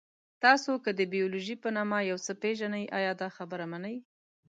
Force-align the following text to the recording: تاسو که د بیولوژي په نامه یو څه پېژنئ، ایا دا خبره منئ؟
تاسو 0.43 0.71
که 0.83 0.91
د 0.99 1.01
بیولوژي 1.13 1.55
په 1.63 1.69
نامه 1.77 1.97
یو 2.09 2.17
څه 2.25 2.33
پېژنئ، 2.41 2.83
ایا 2.97 3.13
دا 3.21 3.27
خبره 3.37 3.65
منئ؟ 3.71 3.95